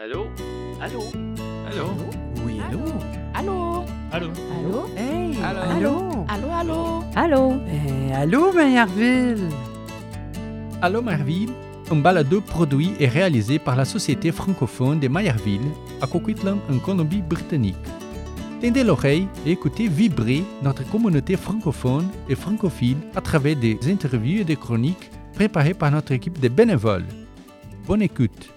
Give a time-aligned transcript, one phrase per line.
[0.00, 0.28] Allô
[0.80, 1.02] Allô
[1.66, 1.86] Allô
[2.46, 2.78] Oui, allô
[3.34, 5.60] Allô Allô Allô Hey Allô?
[5.60, 9.48] Allô Allô, allô Allô Eh, Allô, Maillardville
[10.80, 11.02] Allô
[11.90, 17.74] Un balado produit et réalisé par la Société francophone de Mayerville à Coquitlam en Colombie-Britannique.
[18.62, 24.44] Tendez l'oreille et écoutez vibrer notre communauté francophone et francophile à travers des interviews et
[24.44, 27.06] des chroniques préparées par notre équipe de bénévoles.
[27.84, 28.52] Bonne écoute.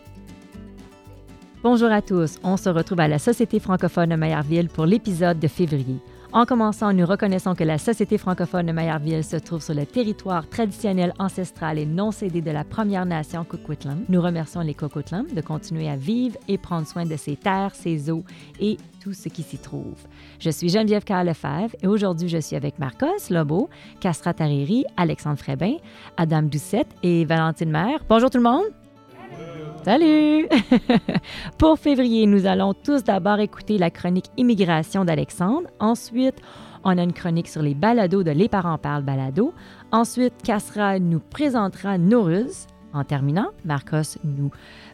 [1.63, 5.47] Bonjour à tous, on se retrouve à la Société francophone de Mayerville pour l'épisode de
[5.47, 5.99] février.
[6.31, 10.49] En commençant, nous reconnaissons que la Société francophone de Mayerville se trouve sur le territoire
[10.49, 14.05] traditionnel, ancestral et non cédé de la Première Nation Coquitlam.
[14.09, 18.09] Nous remercions les Coquitlam de continuer à vivre et prendre soin de ses terres, ses
[18.09, 18.23] eaux
[18.59, 19.99] et tout ce qui s'y trouve.
[20.39, 23.69] Je suis Geneviève Carl Lefebvre et aujourd'hui je suis avec Marcos Lobo,
[23.99, 25.75] Castra Tariri, Alexandre Frébin,
[26.17, 27.99] Adam Doucette et Valentine Maire.
[28.09, 28.80] Bonjour tout le monde!
[29.83, 30.47] Salut!
[31.57, 35.67] Pour février, nous allons tous d'abord écouter la chronique Immigration d'Alexandre.
[35.79, 36.35] Ensuite,
[36.83, 39.53] on a une chronique sur les balados de Les parents parlent balado.
[39.91, 42.67] Ensuite, Cassera nous présentera Noruz.
[42.93, 44.51] En terminant, Marcos nous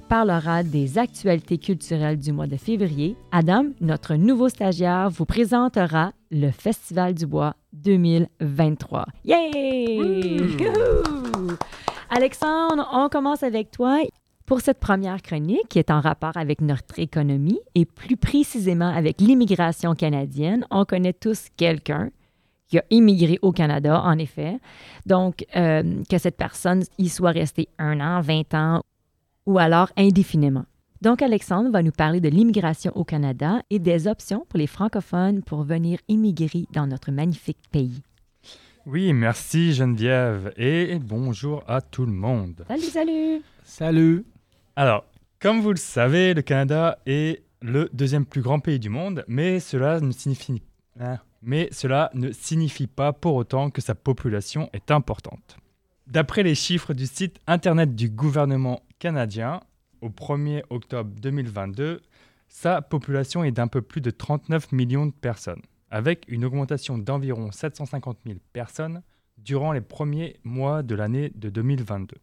[0.07, 3.17] parlera des actualités culturelles du mois de février.
[3.31, 9.05] Adam, notre nouveau stagiaire, vous présentera le Festival du Bois 2023.
[9.25, 10.57] Yay!
[12.09, 13.99] Alexandre, on commence avec toi.
[14.47, 19.19] Pour cette première chronique, qui est en rapport avec notre économie et plus précisément avec
[19.19, 22.11] l'immigration canadienne, on connaît tous quelqu'un
[22.67, 24.57] qui a immigré au Canada, en effet.
[25.05, 28.83] Donc, euh, que cette personne y soit restée un an, 20 ans
[29.45, 30.63] ou alors indéfiniment.
[31.01, 35.43] Donc, Alexandre va nous parler de l'immigration au Canada et des options pour les francophones
[35.43, 38.01] pour venir immigrer dans notre magnifique pays.
[38.85, 42.63] Oui, merci Geneviève et bonjour à tout le monde.
[42.69, 43.41] Salut, salut!
[43.65, 44.25] Salut
[44.77, 45.05] Alors,
[45.39, 49.59] comme vous le savez, le Canada est le deuxième plus grand pays du monde, mais
[49.59, 50.61] cela ne signifie,
[50.99, 55.57] hein, mais cela ne signifie pas pour autant que sa population est importante.
[56.05, 59.61] D'après les chiffres du site internet du gouvernement canadien,
[60.01, 62.03] au 1er octobre 2022,
[62.47, 67.51] sa population est d'un peu plus de 39 millions de personnes, avec une augmentation d'environ
[67.51, 69.01] 750 000 personnes
[69.39, 72.17] durant les premiers mois de l'année de 2022.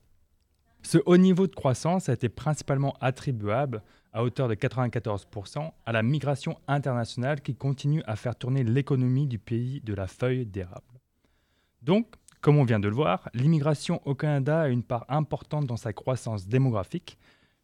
[0.84, 6.02] Ce haut niveau de croissance a été principalement attribuable, à hauteur de 94%, à la
[6.02, 11.00] migration internationale qui continue à faire tourner l'économie du pays de la feuille d'érable.
[11.82, 12.06] Donc,
[12.42, 15.94] comme on vient de le voir, l'immigration au Canada a une part importante dans sa
[15.94, 17.18] croissance démographique,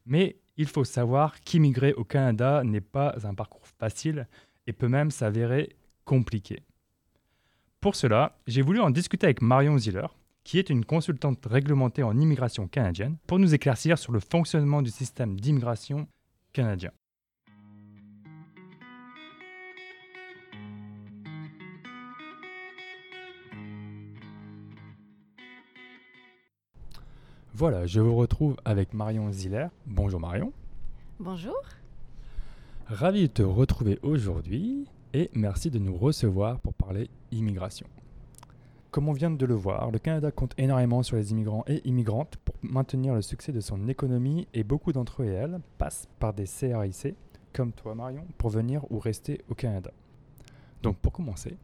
[0.07, 4.27] mais il faut savoir qu'immigrer au Canada n'est pas un parcours facile
[4.67, 5.77] et peut même s'avérer
[6.07, 6.63] compliqué.
[7.81, 10.09] Pour cela, j'ai voulu en discuter avec Marion Ziller,
[10.45, 14.91] qui est une consultante réglementée en immigration canadienne, pour nous éclaircir sur le fonctionnement du
[14.91, 16.07] système d'immigration
[16.53, 16.91] canadien.
[27.53, 29.67] Voilà, je vous retrouve avec Marion Ziller.
[29.85, 30.51] Bonjour Marion.
[31.19, 31.61] Bonjour.
[32.87, 37.87] Ravi de te retrouver aujourd'hui et merci de nous recevoir pour parler immigration.
[38.91, 42.37] Comme on vient de le voir, le Canada compte énormément sur les immigrants et immigrantes
[42.45, 46.35] pour maintenir le succès de son économie et beaucoup d'entre eux et elles passent par
[46.35, 47.15] des CRIC,
[47.53, 49.93] comme toi Marion, pour venir ou rester au Canada.
[50.83, 51.57] Donc pour commencer,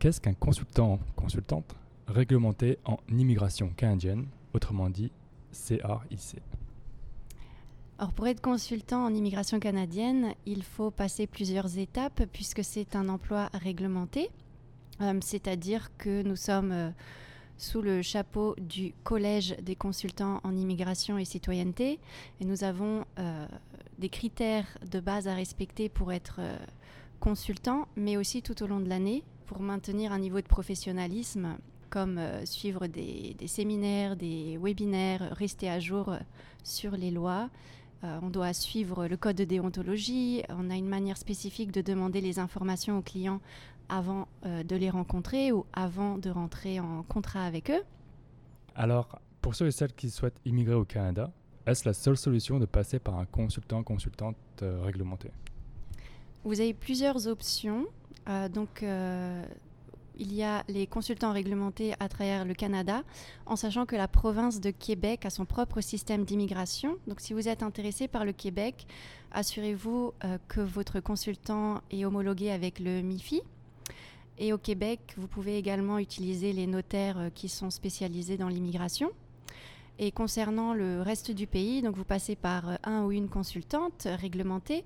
[0.00, 1.76] qu'est-ce qu'un consultant consultante
[2.08, 5.12] réglementé en immigration canadienne, autrement dit
[5.52, 6.42] CRIC
[7.96, 13.08] Alors pour être consultant en immigration canadienne, il faut passer plusieurs étapes puisque c'est un
[13.08, 14.30] emploi réglementé.
[15.00, 16.90] Euh, C'est-à-dire que nous sommes euh,
[17.58, 21.98] sous le chapeau du Collège des consultants en immigration et citoyenneté
[22.40, 23.46] et nous avons euh,
[23.98, 26.40] des critères de base à respecter pour être
[27.18, 31.58] consultant, mais aussi tout au long de l'année pour maintenir un niveau de professionnalisme
[31.90, 36.14] comme suivre des, des séminaires, des webinaires, rester à jour
[36.62, 37.50] sur les lois.
[38.02, 40.42] On doit suivre le code de déontologie.
[40.48, 43.40] On a une manière spécifique de demander les informations aux clients
[43.90, 47.82] avant euh, de les rencontrer ou avant de rentrer en contrat avec eux?
[48.74, 51.32] Alors, pour ceux et celles qui souhaitent immigrer au Canada,
[51.66, 55.30] est-ce la seule solution de passer par un consultant, consultante euh, réglementé?
[56.44, 57.86] Vous avez plusieurs options.
[58.28, 59.44] Euh, donc, euh,
[60.18, 63.02] il y a les consultants réglementés à travers le Canada,
[63.46, 66.96] en sachant que la province de Québec a son propre système d'immigration.
[67.06, 68.86] Donc, si vous êtes intéressé par le Québec,
[69.32, 73.42] assurez-vous euh, que votre consultant est homologué avec le MIFI.
[74.40, 79.10] Et au Québec, vous pouvez également utiliser les notaires euh, qui sont spécialisés dans l'immigration.
[79.98, 84.84] Et concernant le reste du pays, donc vous passez par un ou une consultante réglementée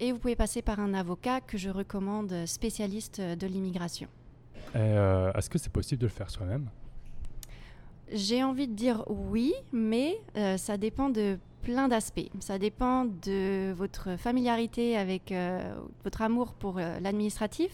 [0.00, 4.08] et vous pouvez passer par un avocat que je recommande spécialiste de l'immigration.
[4.74, 6.70] Euh, Est-ce que c'est possible de le faire soi-même?
[8.10, 12.30] J'ai envie de dire oui, mais euh, ça dépend de plein d'aspects.
[12.40, 15.74] Ça dépend de votre familiarité avec euh,
[16.04, 17.72] votre amour pour euh, l'administratif.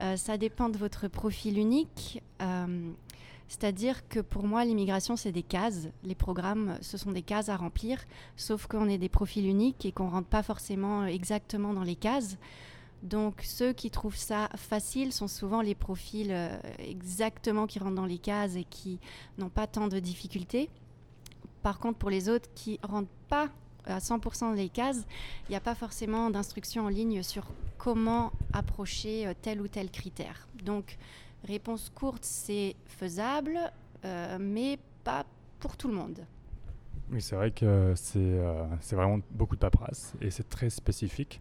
[0.00, 2.22] Euh, ça dépend de votre profil unique.
[2.42, 2.90] Euh,
[3.48, 5.88] C'est-à-dire que pour moi, l'immigration, c'est des cases.
[6.02, 8.04] Les programmes, ce sont des cases à remplir,
[8.36, 11.96] sauf qu'on est des profils uniques et qu'on ne rentre pas forcément exactement dans les
[11.96, 12.38] cases.
[13.02, 18.06] Donc ceux qui trouvent ça facile sont souvent les profils euh, exactement qui rentrent dans
[18.06, 18.98] les cases et qui
[19.36, 20.70] n'ont pas tant de difficultés.
[21.62, 23.50] Par contre, pour les autres qui rentrent pas
[23.86, 25.04] à 100% dans les cases,
[25.48, 27.46] il n'y a pas forcément d'instruction en ligne sur
[27.78, 30.48] comment approcher euh, tel ou tel critère.
[30.64, 30.96] Donc,
[31.44, 33.58] réponse courte, c'est faisable,
[34.04, 35.26] euh, mais pas
[35.60, 36.20] pour tout le monde.
[37.12, 41.40] Oui, c'est vrai que c'est euh, vraiment beaucoup de paperasse et c'est très spécifique.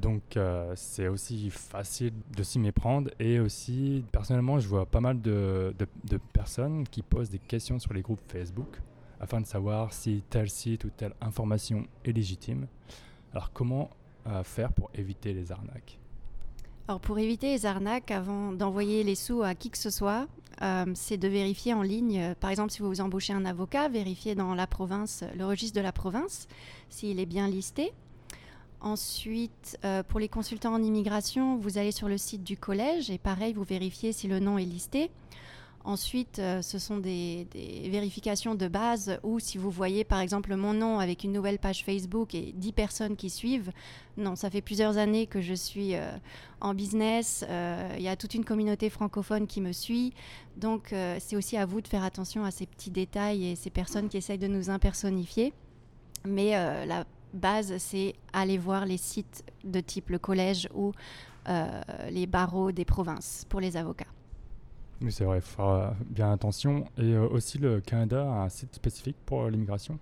[0.00, 0.38] Donc
[0.76, 5.74] c'est aussi facile de s'y méprendre et aussi personnellement je vois pas mal de
[6.32, 8.78] personnes qui posent des questions sur les groupes Facebook
[9.20, 12.66] afin de savoir si tel site ou telle information est légitime.
[13.32, 13.90] Alors comment
[14.26, 15.98] euh, faire pour éviter les arnaques?
[16.86, 20.26] Alors pour éviter les arnaques, avant d'envoyer les sous à qui que ce soit,
[20.62, 22.34] euh, c'est de vérifier en ligne.
[22.40, 25.82] Par exemple, si vous vous embauchez un avocat, vérifiez dans la province, le registre de
[25.82, 26.48] la province,
[26.88, 27.92] s'il est bien listé.
[28.80, 33.18] Ensuite, euh, pour les consultants en immigration, vous allez sur le site du collège et
[33.18, 35.10] pareil, vous vérifiez si le nom est listé.
[35.88, 37.48] Ensuite, euh, ce sont des,
[37.90, 41.82] vérifications de base où si vous voyez par exemple mon nom avec une nouvelle page
[41.82, 43.72] Facebook et 10 personnes qui suivent,
[44.18, 46.10] non, ça fait plusieurs années que je suis euh,
[46.60, 50.12] en business, euh, il y a toute une communauté francophone qui me suit,
[50.58, 54.10] donc c'est aussi à vous de faire attention à ces petits détails et ces personnes
[54.10, 55.54] qui essayent de nous impersonnifier.
[56.26, 56.50] Mais
[56.84, 60.92] la base, c'est aller voir les sites de type le collège ou
[62.10, 64.17] les barreaux des provinces pour les avocats.
[65.00, 66.84] Oui, c'est vrai, il faire bien attention.
[66.96, 69.98] Et euh, aussi, le Canada a un site spécifique pour euh, l'immigration?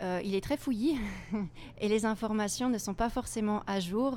[0.00, 0.98] Euh, il est très fouillis
[1.80, 4.16] et les informations ne sont pas forcément à jour.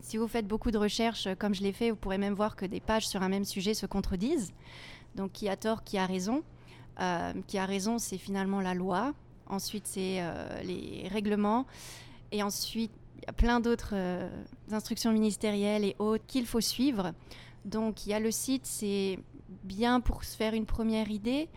[0.00, 2.66] Si vous faites beaucoup de recherches, comme je l'ai fait, vous pourrez même voir que
[2.66, 4.52] des pages sur un même sujet se contredisent.
[5.14, 6.42] Donc qui a tort, qui a raison.
[7.46, 9.14] Qui a raison, c'est finalement la loi.
[9.46, 10.20] Ensuite, c'est
[10.64, 11.66] les règlements.
[12.32, 13.94] Et ensuite, il y a plein d'autres
[14.72, 17.12] instructions ministérielles et autres qu'il faut suivre.
[17.66, 19.18] Donc il y a le site, c'est
[19.64, 21.48] bien pour se faire une première idée.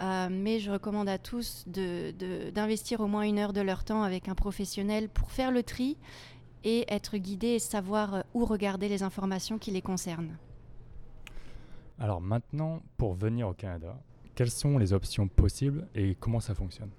[0.00, 4.28] Euh, mais je recommande à tous d'investir au moins une heure de leur temps avec
[4.28, 5.96] un professionnel pour faire le tri
[6.64, 10.36] et être guidé et savoir euh, où regarder les informations qui les concernent.
[12.00, 13.96] Alors maintenant, pour venir au Canada,
[14.34, 16.90] quelles sont les options possibles et comment ça fonctionne?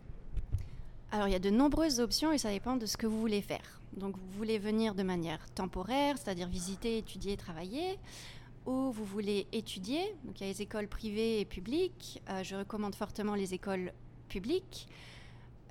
[1.12, 3.42] Alors il y a de nombreuses options et ça dépend de ce que vous voulez
[3.42, 3.82] faire.
[3.98, 7.98] Donc vous voulez venir de manière temporaire, c'est-à-dire visiter, étudier, travailler,
[8.66, 10.02] ou vous voulez étudier.
[10.24, 12.22] Donc il y a les écoles privées et publiques.
[12.30, 13.92] Euh, je recommande fortement les écoles
[14.28, 14.88] publiques.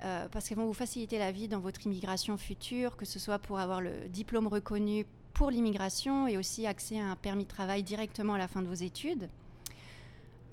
[0.03, 3.39] euh, parce qu'elles vont vous faciliter la vie dans votre immigration future, que ce soit
[3.39, 7.83] pour avoir le diplôme reconnu pour l'immigration et aussi accès à un permis de travail
[7.83, 9.29] directement à la fin de vos études.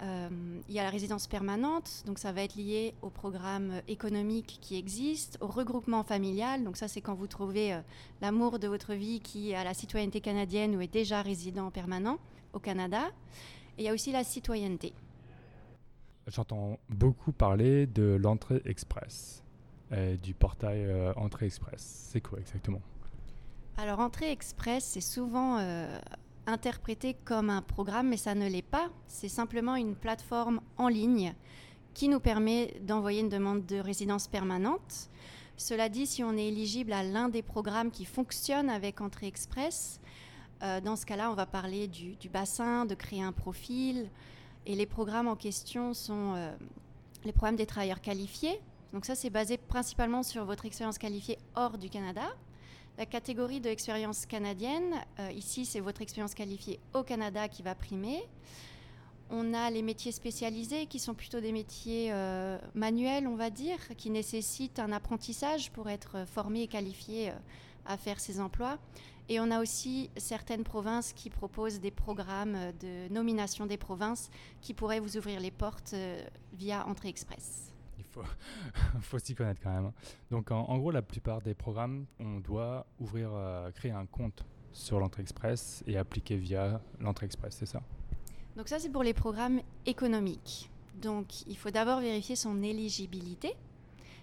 [0.01, 0.29] Euh,
[0.69, 4.77] il y a la résidence permanente, donc ça va être lié au programme économique qui
[4.77, 7.79] existe, au regroupement familial, donc ça c'est quand vous trouvez
[8.21, 12.19] l'amour de votre vie qui a la citoyenneté canadienne ou est déjà résident permanent
[12.53, 13.11] au Canada.
[13.79, 14.93] Et il y a aussi la citoyenneté.
[16.27, 19.43] J'entends beaucoup parler de l'entrée express,
[19.91, 22.09] et du portail euh, entrée express.
[22.11, 22.81] C'est quoi exactement?
[23.77, 25.99] Alors entrée express, c'est souvent euh,
[26.47, 28.91] interprété comme un programme, mais ça ne l'est pas.
[29.07, 31.35] C'est simplement une plateforme en ligne
[31.95, 35.11] qui nous permet d'envoyer une demande de résidence permanente.
[35.57, 40.01] Cela dit, si on est éligible à l'un des programmes qui fonctionnent avec Entrée Express,
[40.63, 44.09] euh, dans ce cas-là, on va parler du, bassin, de créer un profil.
[44.65, 46.53] Et les programmes en question sont euh,
[47.25, 48.61] les programmes des travailleurs qualifiés.
[48.93, 52.29] Donc ça, c'est basé principalement sur votre expérience qualifiée hors du Canada.
[52.99, 57.75] La catégorie de expérience canadienne, euh, ici, c'est votre expérience qualifiée au Canada qui va
[57.75, 58.23] primer.
[59.31, 62.13] On a les métiers spécialisés qui sont plutôt des métiers
[62.75, 67.33] manuels, on va dire, qui nécessitent un apprentissage pour être formé et qualifié
[67.87, 68.79] à faire ces emplois.
[69.29, 74.75] Et on a aussi certaines provinces qui proposent des programmes de nomination des provinces qui
[74.75, 77.73] pourraient vous ouvrir les portes euh, via Entrée Express.
[77.99, 78.23] Il faut,
[79.01, 79.93] faut s'y connaître quand même.
[80.31, 84.45] Donc en, en gros, la plupart des programmes, on doit ouvrir, euh, créer un compte
[84.73, 87.83] sur l'entrée express et appliquer via l'entrée express, c'est ça?
[88.57, 90.71] Donc ça, c'est pour les programmes économiques.
[91.01, 93.55] Donc, il faut d'abord vérifier son éligibilité.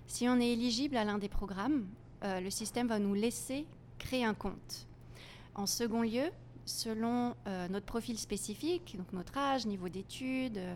[0.08, 1.88] Si on est éligible à l'un des programmes,
[2.24, 3.66] euh, le système va nous laisser
[3.98, 4.88] créer un compte.
[5.56, 6.32] En second lieu,
[6.66, 10.76] selon euh, notre profil spécifique, donc notre âge, niveau d'études, euh,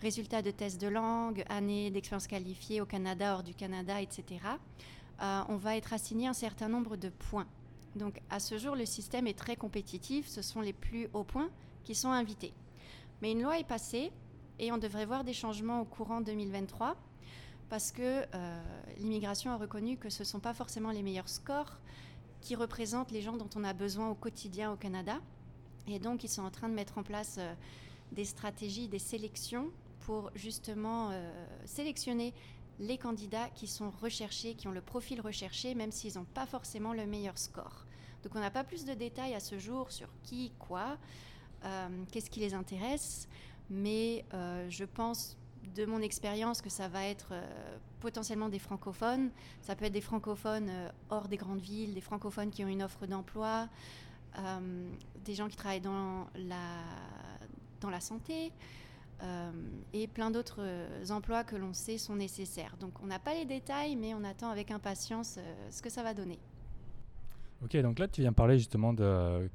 [0.00, 4.40] résultats de tests de langue, année d'expérience qualifiée au Canada, hors du Canada, etc.,
[5.48, 7.46] on va être assigné un certain nombre de points.
[7.96, 11.48] Donc à ce jour, le système est très compétitif, ce sont les plus hauts points
[11.84, 12.52] qui sont invités.
[13.22, 14.10] Mais une loi est passée
[14.58, 16.96] et on devrait voir des changements au courant 2023
[17.68, 18.62] parce que euh,
[18.98, 21.78] l'immigration a reconnu que ce ne sont pas forcément les meilleurs scores
[22.44, 25.20] qui représentent les gens dont on a besoin au quotidien au Canada.
[25.88, 27.54] Et donc, ils sont en train de mettre en place euh,
[28.12, 29.70] des stratégies, des sélections
[30.00, 32.32] pour justement euh, sélectionner
[32.78, 36.92] les candidats qui sont recherchés, qui ont le profil recherché, même s'ils n'ont pas forcément
[36.92, 37.86] le meilleur score.
[38.22, 40.98] Donc, on n'a pas plus de détails à ce jour sur qui, quoi,
[42.10, 43.28] qu'est-ce qui les intéresse,
[43.70, 44.24] mais
[44.68, 45.36] je pense
[45.74, 49.30] de mon expérience que ça va être euh, potentiellement des francophones.
[49.62, 52.82] Ça peut être des francophones euh, hors des grandes villes, des francophones qui ont une
[52.82, 53.68] offre d'emploi,
[54.38, 54.90] euh,
[55.24, 56.66] des gens qui travaillent dans la,
[57.80, 58.52] dans la santé.
[59.94, 60.60] et plein d'autres
[61.10, 62.76] emplois que l'on sait sont nécessaires.
[62.78, 65.38] Donc on n'a pas les détails, mais on attend avec impatience
[65.70, 66.38] ce que ça va donner.
[67.64, 68.94] Ok, donc là tu viens parler justement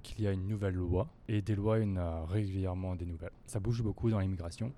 [0.02, 3.38] qu'il y a une nouvelle loi, et des lois, a régulièrement des nouvelles.
[3.46, 4.74] Ça bouge beaucoup dans l'immigration.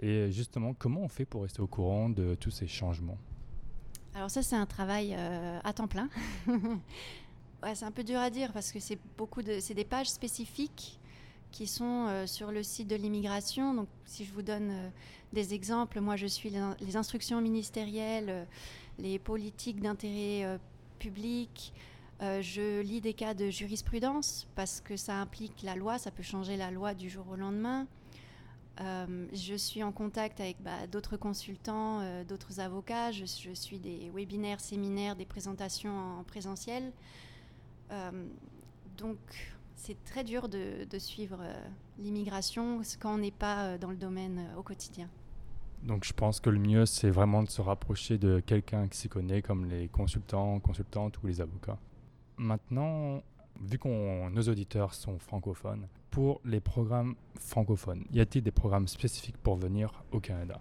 [0.00, 3.18] Et justement, comment on fait pour rester au courant de tous ces changements?
[4.14, 6.08] Alors ça, c'est un travail euh, à temps plein.
[7.74, 10.98] c'est un peu dur à dire parce que c'est beaucoup de, c'est des pages spécifiques
[11.52, 13.74] qui sont euh, sur le site de l'immigration.
[13.74, 14.88] Donc, si je vous donne euh,
[15.32, 16.50] des exemples, moi, je suis
[16.80, 18.46] les, instructions ministérielles,
[18.98, 20.58] les politiques d'intérêt
[20.98, 21.74] public.
[22.20, 26.56] je lis des cas de jurisprudence parce que ça implique la loi, ça peut changer
[26.56, 27.86] la loi du jour au lendemain.
[28.80, 33.10] Euh, je suis en contact avec bah, d'autres consultants, euh, d'autres avocats.
[33.10, 36.92] Je, suis des webinaires, séminaires, des présentations en, présentiel.
[37.90, 38.10] Euh,
[38.98, 39.18] donc,
[39.74, 41.38] c'est très dur de, suivre
[41.98, 45.08] l'immigration quand on n'est pas dans le domaine au quotidien.
[45.82, 49.08] Donc, je pense que le mieux, c'est vraiment de se rapprocher de quelqu'un qui s'y
[49.08, 51.78] connaît, comme les consultants, consultantes ou les avocats.
[52.38, 53.22] Maintenant,
[53.60, 59.36] vu que nos auditeurs sont francophones, pour les programmes francophones, y a-t-il des programmes spécifiques
[59.38, 60.60] pour venir au Canada?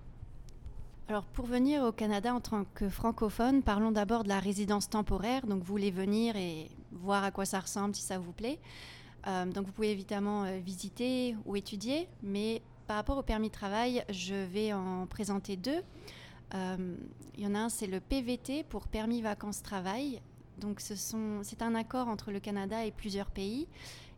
[1.08, 5.46] Alors pour venir au Canada en tant que francophone, parlons d'abord de la résidence temporaire.
[5.46, 8.60] Donc vous voulez venir et voir à quoi ça ressemble si ça vous plaît.
[9.28, 13.54] Euh, donc vous pouvez évidemment euh, visiter ou étudier, mais par rapport au permis de
[13.54, 15.82] travail, je vais en présenter deux.
[16.56, 16.96] Euh,
[17.38, 20.22] il y en a un, c'est le PVT pour permis vacances travail.
[20.60, 23.68] Donc c'est un accord entre le Canada et plusieurs pays.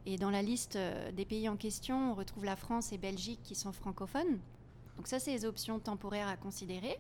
[0.05, 3.41] Et dans la liste euh, des pays en question, on retrouve la France et Belgique
[3.43, 4.39] qui sont francophones.
[4.95, 6.97] Donc ça, c'est les options temporaires à considérer.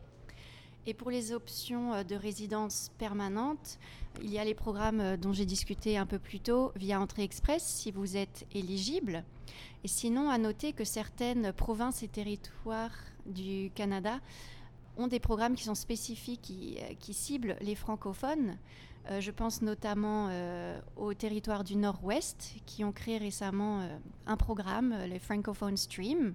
[0.85, 3.79] Et pour les options euh, de résidence permanente,
[4.21, 7.23] il y a les programmes euh, dont j'ai discuté un peu plus tôt via Entrée
[7.23, 9.23] Express si vous êtes éligible.
[9.83, 14.19] Et sinon, à noter que certaines provinces et territoires du Canada
[14.97, 18.57] ont des programmes qui sont spécifiques, qui, qui ciblent les francophones.
[19.09, 24.37] Euh, je pense notamment euh, au territoire du Nord-Ouest qui ont créé récemment euh, un
[24.37, 26.33] programme, le Francophone Stream.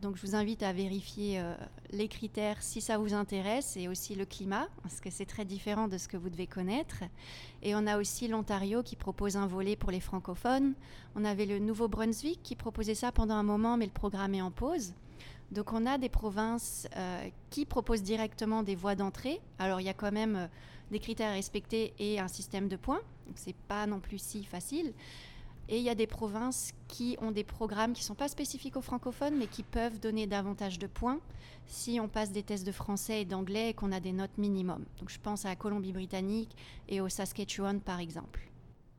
[0.00, 1.40] Donc je vous invite à vérifier
[1.92, 5.86] les critères si ça vous intéresse et aussi le climat, parce que c'est très différent
[5.86, 7.04] de ce que vous devez connaître.
[7.62, 10.74] Et on a aussi l'Ontario qui propose un volet pour les francophones.
[11.14, 14.50] On avait le Nouveau-Brunswick qui proposait ça pendant un moment, mais le programme est en
[14.50, 14.92] pause.
[15.52, 16.88] Donc on a des provinces
[17.50, 19.40] qui proposent directement des voies d'entrée.
[19.60, 20.48] Alors il y a quand même
[20.92, 23.00] des critères à respecter et un système de points.
[23.26, 24.92] Donc c'est pas non plus si facile.
[25.68, 28.76] Et il y a des provinces qui ont des programmes qui ne sont pas spécifiques
[28.76, 31.18] aux francophones, mais qui peuvent donner davantage de points
[31.66, 34.84] si on passe des tests de français et d'anglais et qu'on a des notes minimum.
[34.98, 36.54] Donc je pense à la Colombie-Britannique
[36.88, 38.40] et au Saskatchewan par exemple.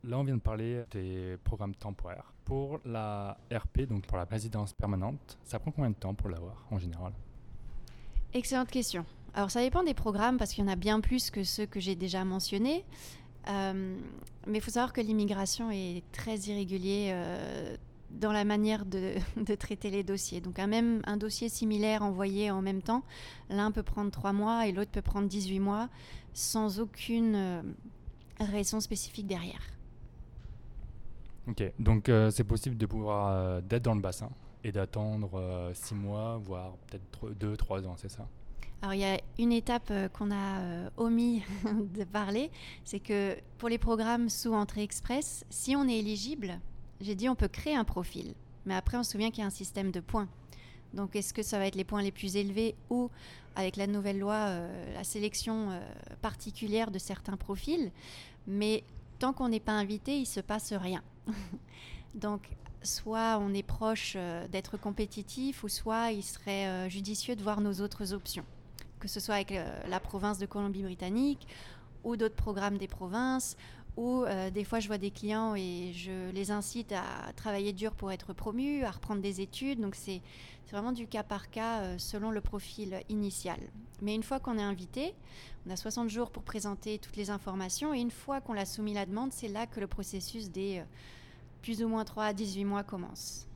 [0.05, 2.33] Là, on vient de parler des programmes temporaires.
[2.43, 6.65] Pour la RP, donc pour la résidence permanente, ça prend combien de temps pour l'avoir
[6.71, 7.13] en général?
[8.33, 9.05] Excellente question.
[9.33, 11.79] Alors ça dépend des programmes parce qu'il y en a bien plus que ceux que
[11.79, 12.85] j'ai déjà mentionnés.
[13.49, 13.97] Euh,
[14.47, 17.75] mais il faut savoir que l'immigration est très irrégulier euh,
[18.11, 20.41] dans la manière de, traiter les dossiers.
[20.41, 23.03] Donc un, même, un dossier similaire envoyé en même temps,
[23.49, 25.89] l'un peut prendre 3 mois et l'autre peut prendre 18 mois
[26.33, 27.61] sans aucune euh,
[28.39, 29.61] raison spécifique derrière.
[31.47, 34.29] Ok, donc euh, c'est possible de pouvoir d'être dans le bassin
[34.63, 38.27] et d'attendre 6 euh, mois, voire peut-être 2-3 ans, c'est ça?
[38.83, 41.41] Alors il y a une étape qu'on a omis
[41.95, 42.51] de parler,
[42.83, 46.59] c'est que pour les programmes sous entrée express, si on est éligible,
[47.01, 48.35] j'ai dit on peut créer un profil,
[48.65, 50.27] mais après on se souvient qu'il y a un système de points.
[50.93, 53.09] Donc est-ce que ça va être les points les plus élevés ou
[53.55, 55.81] avec la nouvelle loi, euh, la sélection euh,
[56.21, 57.91] particulière de certains profils
[58.47, 58.83] Mais
[59.19, 61.03] tant qu'on n'est pas invité, il se passe rien.
[62.15, 62.49] Donc
[62.83, 67.81] soit on est proche euh, d'être compétitif ou soit il serait judicieux de voir nos
[67.81, 68.45] autres options,
[69.03, 69.53] que ce soit avec
[69.87, 71.45] la province de Colombie-Britannique
[72.05, 73.57] ou d'autres programmes des provinces
[73.95, 77.93] ou euh, des fois je vois des clients et je les incite à travailler dur
[77.93, 79.79] pour être promus, à reprendre des études.
[79.79, 80.21] Donc c'est
[80.71, 83.59] vraiment du cas par cas euh, selon le profil initial.
[84.01, 85.13] Mais une fois qu'on est invité,
[85.67, 88.95] on a 60 jours pour présenter toutes les informations et une fois qu'on a soumis
[88.95, 90.83] la demande, c'est là que le processus des euh,
[91.61, 93.47] plus ou moins 3 à 18 mois commence.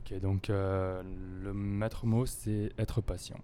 [0.00, 3.38] Ok, donc le maître mot, c'est être patient.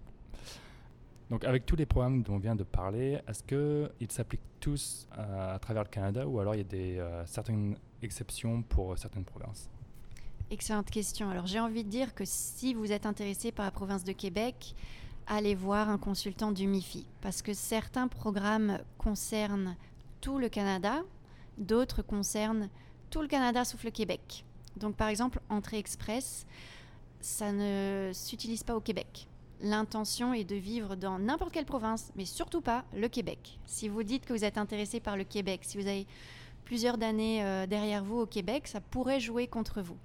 [1.29, 5.55] Donc avec tous les programmes dont on vient de parler, est-ce qu'ils s'appliquent tous euh,
[5.55, 9.25] à travers le Canada ou alors il y a des, euh, certaines exceptions pour certaines
[9.25, 9.69] provinces?
[10.49, 11.29] Excellente question.
[11.29, 14.73] Alors j'ai envie de dire que si vous êtes intéressé par la province de Québec,
[15.27, 19.75] allez voir un consultant du MIFI parce que certains programmes concernent
[20.21, 21.03] tout le Canada,
[21.59, 22.69] d'autres concernent
[23.11, 24.43] tout le Canada sauf le Québec.
[24.77, 26.47] Donc par exemple, Entrée Express,
[27.21, 29.28] ça ne s'utilise pas au Québec
[29.61, 33.59] l'intention est de vivre dans n'importe quelle province, mais surtout pas le Québec.
[33.65, 36.07] Si vous dites que vous êtes intéressé par le Québec, si vous avez
[36.65, 39.97] plusieurs années euh, derrière vous au Québec, ça pourrait jouer contre vous.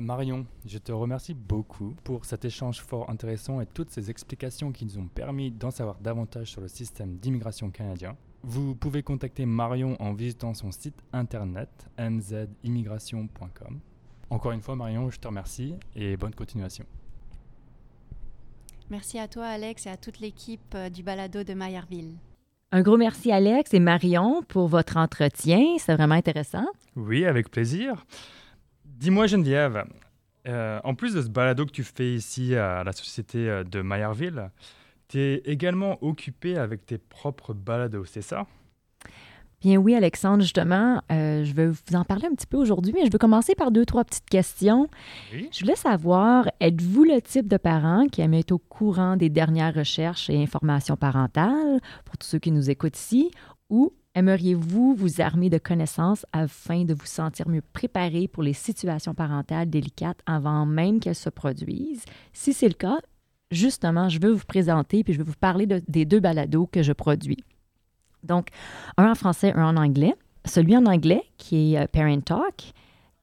[0.00, 4.84] Marion, je te remercie beaucoup pour cet échange fort intéressant et toutes ces explications qui
[4.84, 8.16] nous ont permis d'en savoir davantage sur le système d'immigration canadien.
[8.42, 13.80] Vous pouvez contacter Marion en visitant son site internet mzimmigration.com.
[14.30, 16.84] Encore une fois, Marion, je te remercie et bonne continuation.
[18.90, 22.16] Merci à toi, Alex, et à toute l'équipe euh, du balado de Maillardville.
[22.70, 25.76] Un gros merci, Alex et Marion, pour votre entretien.
[25.78, 26.66] C'est vraiment intéressant.
[26.96, 28.04] Oui, avec plaisir.
[28.84, 29.84] Dis-moi, Geneviève,
[30.46, 33.80] euh, en plus de ce balado que tu fais ici à la Société euh, de
[33.80, 34.50] Maillardville,
[35.08, 38.46] tu es également occupé avec tes propres balados, c'est ça?
[39.64, 43.06] Bien oui, Alexandre, justement, euh, je vais vous en parler un petit peu aujourd'hui, mais
[43.06, 44.88] je vais commencer par deux, trois petites questions.
[45.32, 49.72] Je voulais savoir, êtes-vous le type de parent qui aime être au courant des dernières
[49.72, 53.30] recherches et informations parentales, pour tous ceux qui nous écoutent ici,
[53.70, 59.14] ou aimeriez-vous vous armer de connaissances afin de vous sentir mieux préparé pour les situations
[59.14, 62.04] parentales délicates avant même qu'elles se produisent?
[62.34, 62.98] Si c'est le cas,
[63.50, 66.92] justement, je vais vous présenter puis je vais vous parler des deux balados que je
[66.92, 67.38] produis.
[68.24, 68.48] Donc,
[68.96, 70.14] un en français, un en anglais.
[70.44, 72.74] Celui en anglais, qui est euh, Parent Talk,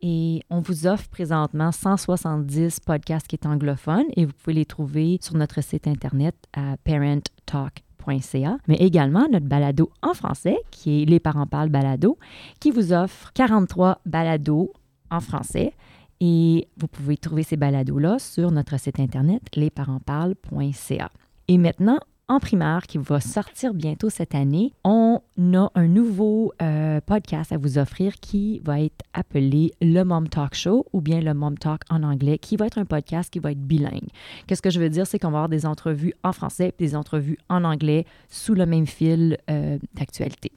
[0.02, 5.20] et on vous offre présentement 170 podcasts qui sont anglophones et vous pouvez les trouver
[5.22, 11.20] sur notre site internet à parenttalk.ca, mais également notre balado en français qui est Les
[11.20, 12.18] parents parlent balado
[12.60, 14.74] qui vous offre 43 balados
[15.12, 15.74] en français
[16.20, 21.12] et vous pouvez trouver ces balados-là sur notre site internet lesparentsparlent.ca.
[21.48, 22.00] Et maintenant,
[22.32, 25.20] en primaire qui va sortir bientôt cette année, on
[25.54, 30.56] a un nouveau euh, podcast à vous offrir qui va être appelé le Mom Talk
[30.56, 33.52] Show ou bien le Mom Talk en anglais, qui va être un podcast qui va
[33.52, 34.08] être bilingue.
[34.48, 35.06] Qu'est-ce que je veux dire?
[35.06, 38.66] C'est qu'on va avoir des entrevues en français et des entrevues en anglais sous le
[38.66, 40.54] même fil euh, d'actualité.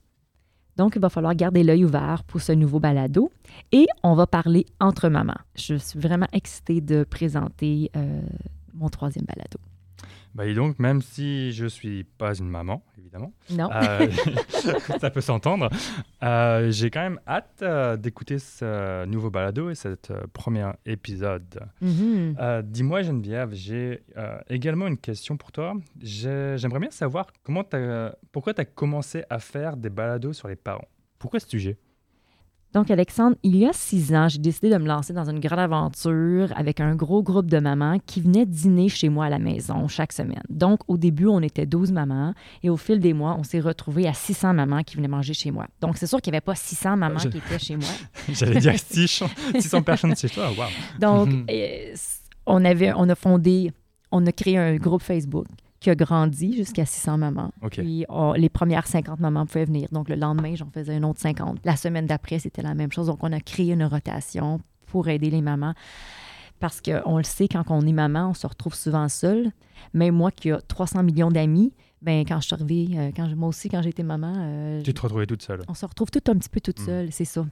[0.77, 3.33] Donc, il va falloir garder l'œil ouvert pour ce nouveau balado
[3.73, 5.35] et on va parler entre mamans.
[5.57, 8.21] Je suis vraiment excitée de présenter euh,
[8.75, 9.59] mon troisième balado.
[10.35, 13.71] Bah, et donc, même si je suis pas une maman, évidemment, non.
[13.73, 14.09] Euh,
[15.01, 15.71] ça peut s'entendre,
[16.25, 21.61] euh, j'ai quand même hâte euh, d'écouter ce nouveau balado et cet premier épisode.
[21.83, 22.63] Mm-hmm.
[22.63, 24.03] Dis-moi, Geneviève, j'ai
[24.49, 25.75] également une question pour toi.
[26.01, 30.57] J'aimerais bien savoir comment as, pourquoi tu as commencé à faire des balados sur les
[30.57, 30.89] parents?
[31.19, 31.79] Pourquoi ce sujet?
[32.75, 35.61] Donc, Alexandre, il y a six ans, j'ai décidé de me lancer dans une grande
[35.61, 39.87] aventure avec un gros groupe de mamans qui venaient dîner chez moi à la maison
[39.87, 40.43] chaque semaine.
[40.51, 42.35] Donc, au début, on était 12 mamans
[42.65, 45.53] et au fil des mois, on s'est retrouvés à 600 mamans qui venaient manger chez
[45.53, 45.69] moi.
[45.81, 47.89] Donc, c'est sûr qu'il n'y avait pas 600 mamans qui étaient chez moi.
[48.29, 49.29] J'allais dire 600,
[49.83, 50.65] personnes chez toi, wow.
[50.99, 51.95] Donc, euh,
[52.45, 53.71] on, avait, on a fondé,
[54.11, 55.47] on a créé un groupe Facebook
[55.85, 57.53] qui a grandi jusqu'à 600 mamans.
[57.71, 59.89] Puis les premières 50 mamans pouvaient venir.
[59.93, 61.59] Donc le lendemain, j'en faisais une autre 50.
[61.65, 63.07] La semaine d'après, c'était la même chose.
[63.09, 65.75] Donc on a créé une rotation pour aider les mamans.
[66.59, 69.51] Parce qu'on le sait, quand on est maman, on se retrouve souvent seul.
[69.93, 73.51] Même moi qui ai 300 millions d'amis, ben, quand je suis arrivée, euh, quand, moi
[73.51, 74.33] aussi, quand j'étais maman.
[74.39, 75.61] Euh, tu te retrouvais toute seule.
[75.69, 76.87] On se retrouve tout un petit peu toute hmm.
[76.87, 77.45] seule, c'est ça.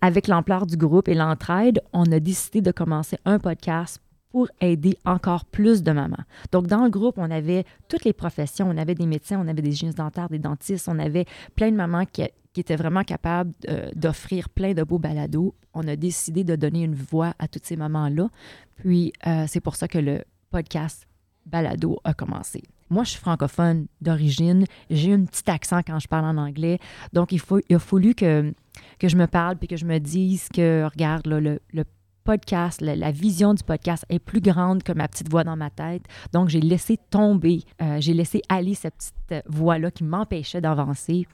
[0.00, 4.98] Avec l'ampleur du groupe et l'entraide, on a décidé de commencer un podcast pour aider
[5.04, 6.24] encore plus de mamans.
[6.52, 8.68] Donc, dans le groupe, on avait toutes les professions.
[8.68, 11.76] On avait des médecins, on avait des hygiénistes dentaires, des dentistes, on avait plein de
[11.76, 12.22] mamans qui,
[12.56, 15.54] étaient vraiment capables euh, d'offrir plein de beaux balados.
[15.74, 18.30] On a décidé de donner une voix à toutes ces mamans-là.
[18.76, 21.06] Puis, euh, c'est pour ça que le podcast
[21.44, 22.62] balado a commencé.
[22.88, 24.64] Moi, je suis francophone d'origine.
[24.88, 26.78] J'ai un petit accent quand je parle en anglais.
[27.12, 28.54] Donc, il, faut, il a fallu que,
[28.98, 31.84] que je me parle puis que je me dise que, regarde, le
[32.26, 36.02] podcast, la, vision du podcast est plus grande que ma petite voix dans ma tête.
[36.32, 41.26] Donc, j'ai laissé tomber, euh, j'ai laissé aller cette petite voix-là qui m'empêchait d'avancer.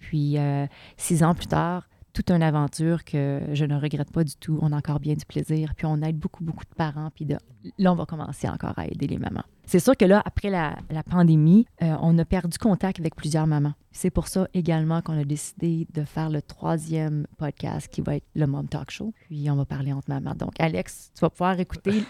[0.00, 4.34] Puis, euh, six ans plus tard, toute une aventure que je ne regrette pas du
[4.36, 4.58] tout.
[4.62, 5.74] On a encore bien du plaisir.
[5.76, 7.10] Puis, on aide beaucoup, beaucoup de parents.
[7.14, 7.36] Puis, de,
[7.78, 9.44] là, on va commencer encore à aider les mamans.
[9.66, 13.46] C'est sûr que là, après la, la pandémie, euh, on a perdu contact avec plusieurs
[13.46, 13.74] mamans.
[13.92, 18.26] C'est pour ça également qu'on a décidé de faire le troisième podcast qui va être
[18.34, 19.12] le Mom Talk Show.
[19.28, 20.34] Puis on va parler entre mamans.
[20.34, 22.02] Donc, Alex, tu vas pouvoir écouter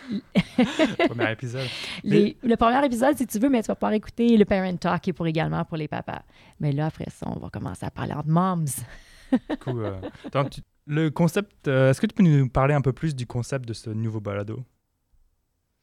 [1.09, 1.67] Premier épisode.
[2.05, 5.03] les- le premier épisode si tu veux, mais tu vas pouvoir écouter le Parent Talk
[5.03, 6.23] qui est pour également pour les papas.
[6.61, 8.65] Mais là, après ça, on va commencer à parler entre moms.
[9.33, 10.01] Du coup, euh,
[10.87, 13.73] le concept, euh, est-ce que tu peux nous parler un peu plus du concept de
[13.73, 14.65] ce nouveau balado?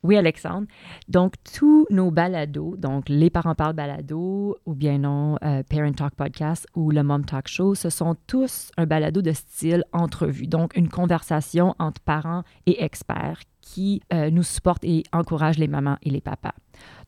[0.04, 0.68] Oui, Alexandre.
[1.08, 6.14] Donc, tous nos balados, donc les parents parlent balado, ou bien non, euh, Parent Talk
[6.14, 10.48] Podcast ou le Mom Talk Show, ce sont tous un balado de style entrevue.
[10.48, 13.40] Donc, une conversation entre parents et experts
[13.78, 16.56] qui euh, nous supportent et encouragent les mamans et les papas.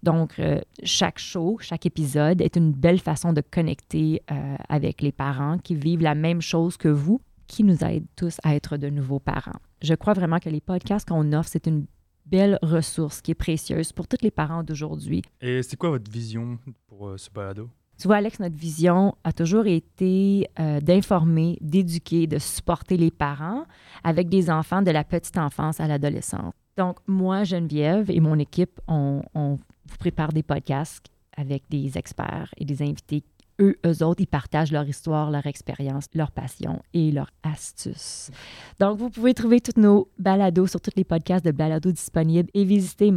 [0.03, 5.11] Donc, euh, chaque show, chaque épisode est une belle façon de connecter euh, avec les
[5.11, 8.87] parents qui vivent la même chose que vous, qui nous aident tous à être de
[8.91, 9.59] nouveaux parents.
[9.81, 11.87] Je crois vraiment que les podcasts qu'on offre, c'est une
[12.27, 15.23] belle ressource qui est précieuse pour tous les parents d'aujourd'hui.
[15.41, 17.67] Et c'est quoi votre vision pour ce balado?
[17.99, 23.65] Tu vois, Alex, notre vision a toujours été euh, d'informer, d'éduquer, de supporter les parents
[24.05, 26.53] avec des enfants de la petite enfance à l'adolescence.
[26.77, 32.63] Donc, moi, Geneviève et mon équipe, on, vous prépare des podcasts avec des experts et
[32.63, 33.25] des invités.
[33.59, 38.31] Eux, eux autres, ils partagent leur histoire, leur expérience, leur passion et leurs astuces.
[38.79, 42.63] Donc, vous pouvez trouver tous nos balados sur tous les podcasts de balados disponibles et
[42.63, 43.11] visiter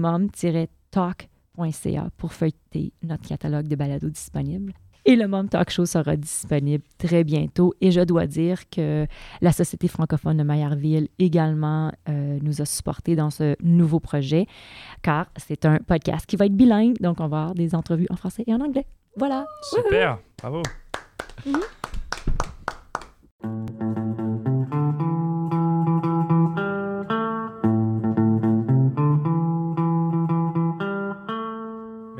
[2.16, 4.72] pour feuilleter notre catalogue de balados disponibles.
[5.04, 7.74] Et le Mom Talk Show sera disponible très bientôt.
[7.80, 9.06] Et je dois dire que
[9.40, 14.46] la Société francophone de Maillardville également euh, nous a supportés dans ce nouveau projet,
[15.02, 17.00] car c'est un podcast qui va être bilingue.
[17.00, 18.86] Donc, on va avoir des entrevues en français et en anglais.
[19.16, 19.44] Voilà.
[19.62, 20.62] Super, bravo.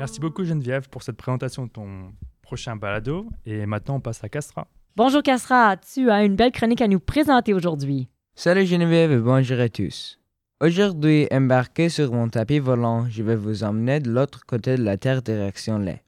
[0.03, 2.11] Merci beaucoup Geneviève pour cette présentation de ton
[2.41, 3.25] prochain balado.
[3.45, 4.67] Et maintenant, on passe à Castra.
[4.97, 8.09] Bonjour Casra, tu as une belle chronique à nous présenter aujourd'hui.
[8.35, 10.19] Salut Geneviève et bonjour à tous.
[10.59, 14.97] Aujourd'hui, embarqué sur mon tapis volant, je vais vous emmener de l'autre côté de la
[14.97, 16.03] Terre direction lait.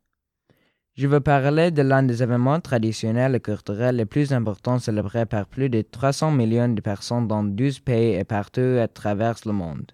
[0.96, 5.46] Je vais parler de l'un des événements traditionnels et culturels les plus importants célébrés par
[5.46, 9.90] plus de 300 millions de personnes dans 12 pays et partout à travers le monde.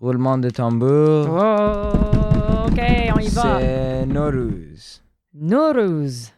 [0.00, 2.80] Roulement de tambour, Oh, OK,
[3.14, 3.60] on y va.
[5.34, 6.32] c'est.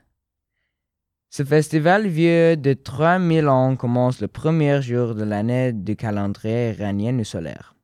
[1.29, 7.19] Ce festival vieux de 3000 ans commence le premier jour de l'année du calendrier iranien
[7.19, 7.75] ou solaire.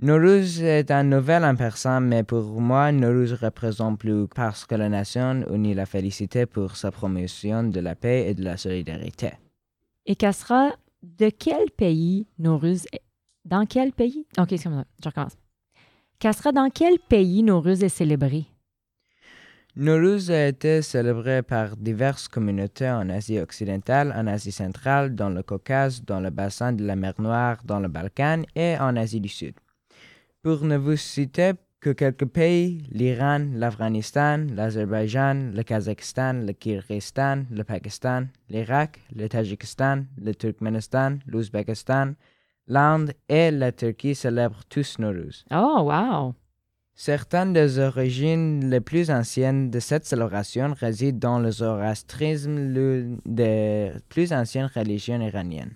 [0.00, 4.88] Nowruz est un nouvel en persan, mais pour moi, Nowruz représente plus parce que la
[4.88, 9.30] nation unit la félicité pour sa promotion de la paix et de la solidarité.
[10.06, 10.70] Et Casra,
[11.02, 13.02] de quel pays Nowruz est...
[13.44, 14.26] Dans quel pays?
[14.38, 15.36] OK, excuse-moi, je recommence.
[16.18, 18.46] Casra, dans quel pays Nowruz est célébré?
[19.76, 25.42] Nowruz a été célébré par diverses communautés en Asie occidentale, en Asie centrale, dans le
[25.42, 29.28] Caucase, dans le bassin de la mer Noire, dans le Balkan et en Asie du
[29.28, 29.54] Sud.
[30.42, 37.64] Pour ne vous citer que quelques pays, l'Iran, l'Afghanistan, l'Azerbaïdjan, le Kazakhstan, le Kyrgyzstan, le
[37.64, 42.14] Pakistan, l'Irak, le Tadjikistan, le Turkménistan, l'Ouzbékistan,
[42.66, 45.44] l'Inde et la Turquie célèbrent tous Nowruz.
[45.50, 46.34] Oh, wow!
[46.96, 53.90] Certaines des origines les plus anciennes de cette célébration résident dans le zoroastrisme, l'une des
[54.08, 55.74] plus anciennes religions iraniennes.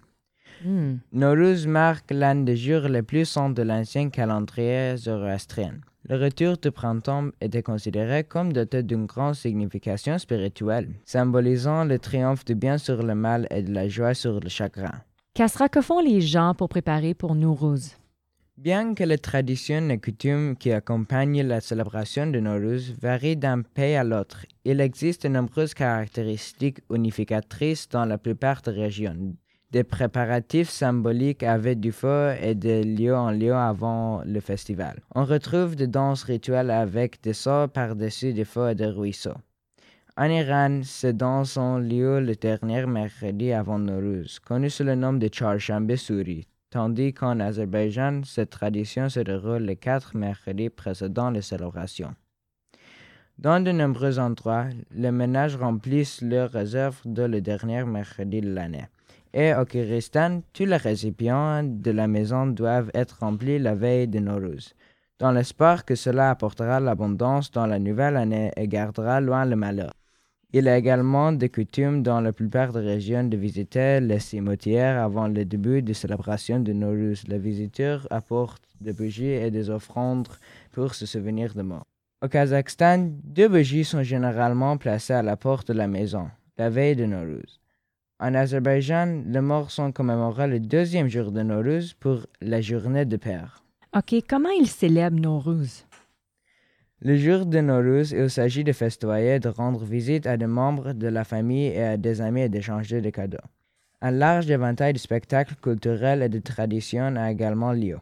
[1.12, 5.74] Nowruz marque l'un des jours les plus saints de l'ancien calendrier zoroastrien.
[6.09, 12.44] Le retour du printemps était considéré comme doté d'une grande signification spirituelle, symbolisant le triomphe
[12.44, 15.03] du bien sur le mal et de la joie sur le chagrin.
[15.38, 17.94] Casra, que font les gens pour préparer pour Nowruz?
[18.57, 23.94] Bien que les traditions et coutumes qui accompagnent la célébration de Nowruz varient d'un pays
[23.94, 29.37] à l'autre, il existe de nombreuses caractéristiques unificatrices dans la plupart des régions.
[29.70, 34.98] Des préparatifs symboliques avec du feu et de lieu en lieu avant le festival.
[35.14, 39.38] On retrouve des danses rituelles avec des sauts par-dessus des feux et des ruisseaux.
[40.20, 45.12] En Iran, ces danses ont lieu le dernier mercredi avant Nowruz, connu sous le nom
[45.12, 46.48] de Charshambe Suri.
[46.70, 52.16] tandis qu'en Azerbaïdjan, cette tradition se déroule les quatre mercredis précédant les célébrations.
[53.38, 58.88] Dans de nombreux endroits, les ménages remplissent leurs réserves dès le dernier mercredi de l'année.
[59.33, 64.18] Et au Kyrgyzstan, tous les récipients de la maison doivent être remplis la veille de
[64.18, 64.74] Nowruz,
[65.20, 69.92] dans l'espoir que cela apportera l'abondance dans la nouvelle année et gardera loin le malheur.
[70.54, 75.28] Il est également de coutume dans la plupart des régions de visiter les cimetières avant
[75.28, 77.24] le début des célébrations de Nowruz.
[77.28, 80.28] Les visiteurs apportent des bougies et des offrandes
[80.72, 81.84] pour se souvenir de mort.
[82.24, 86.96] Au Kazakhstan, deux bougies sont généralement placées à la porte de la maison, la veille
[86.96, 87.61] de Nowruz.
[88.18, 93.18] En Azerbaïdjan, les morts sont commémorés le deuxième jour de Nowruz pour la journée de
[93.18, 93.62] Père.
[93.94, 95.84] OK, comment ils célèbrent Nowruz?
[97.00, 101.06] Le jour de Nowruz, il s'agit de festoyer, de rendre visite à des membres de
[101.06, 103.38] la famille et à des amis et d'échanger des cadeaux.
[104.00, 107.98] Un large éventail de spectacles culturels et de traditions a également lieu.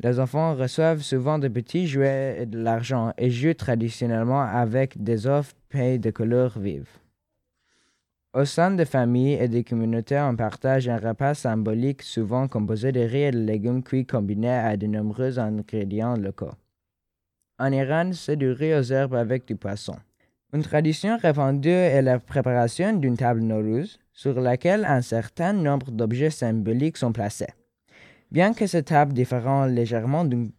[0.00, 5.26] Les enfants reçoivent souvent de petits jouets et de l'argent et jouent traditionnellement avec des
[5.26, 6.98] œufs peints de couleurs vives.
[8.32, 13.00] Au sein des familles et des communautés, on partage un repas symbolique souvent composé de
[13.00, 16.52] riz et de légumes cuits combinés à de nombreux ingrédients locaux.
[17.58, 19.96] En Iran, c'est du riz aux herbes avec du poisson.
[20.52, 26.30] Une tradition répandue est la préparation d'une table Nowruz sur laquelle un certain nombre d'objets
[26.30, 27.54] symboliques sont placés.
[28.30, 30.50] Bien que cette table diffère légèrement d'une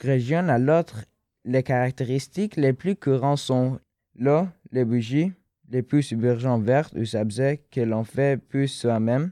[0.00, 1.04] région à l'autre,
[1.44, 3.78] les caractéristiques les plus courantes sont
[4.18, 5.32] l'eau, les bougies,
[5.70, 9.30] les pousses virgins vertes ou sabzés que l'on fait plus soi-même,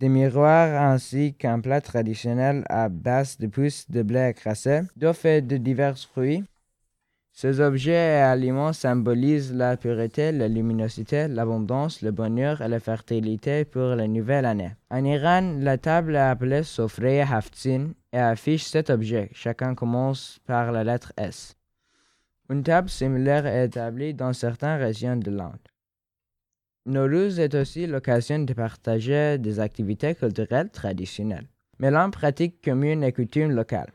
[0.00, 5.46] des miroirs ainsi qu'un plat traditionnel à base de pousses de blé écrasé, d'eau faite
[5.46, 6.42] de divers fruits.
[7.32, 13.64] Ces objets et aliments symbolisent la pureté, la luminosité, l'abondance, le bonheur et la fertilité
[13.64, 14.72] pour la nouvelle année.
[14.90, 19.30] En Iran, la table est appelée Sofrei Haftzin et affiche sept objets.
[19.32, 21.56] Chacun commence par la lettre S.
[22.48, 25.68] Une table similaire est établie dans certaines régions de l'Inde.
[26.86, 31.46] Nowruz est aussi l'occasion de partager des activités culturelles traditionnelles,
[31.78, 33.92] mêlant pratiques communes et coutumes locales.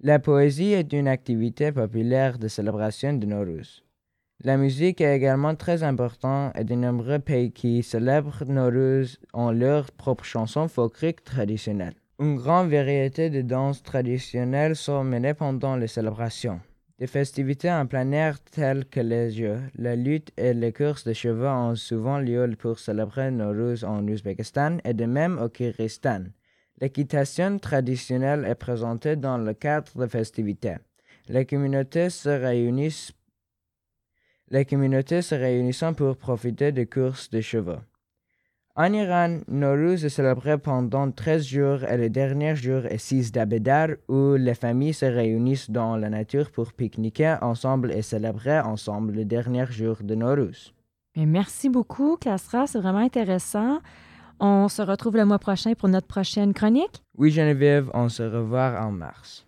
[0.00, 3.82] La poésie est une activité populaire de célébration de Nowruz.
[4.42, 9.90] La musique est également très importante et de nombreux pays qui célèbrent Nowruz ont leurs
[9.90, 11.94] propres chansons folkloriques traditionnelles.
[12.18, 16.60] Une grande variété de danses traditionnelles sont menées pendant les célébrations.
[17.00, 21.12] Des festivités en plein air telles que les jeux, la lutte et les courses de
[21.12, 26.26] chevaux ont souvent lieu pour célébrer Nowruz en Ouzbékistan et de même au Kyrgyzstan.
[26.80, 30.76] L'équitation traditionnelle est présentée dans le cadre de festivités.
[31.28, 33.12] Les communautés se réunissent,
[35.96, 37.80] pour profiter des courses de chevaux.
[38.76, 43.90] En Iran, Nowruz est célébré pendant 13 jours et le dernier jour est 6 d'Abedar
[44.08, 49.24] où les familles se réunissent dans la nature pour pique-niquer ensemble et célébrer ensemble le
[49.24, 50.74] dernier jour de Nowruz.
[51.16, 53.78] Mais merci beaucoup, Castra, c'est vraiment intéressant.
[54.40, 57.04] On se retrouve le mois prochain pour notre prochaine chronique.
[57.16, 59.46] Oui, Geneviève, on se revoit en mars.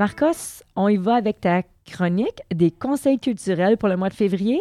[0.00, 4.58] Marcos, on y va avec ta chronique des conseils culturels pour le mois de février?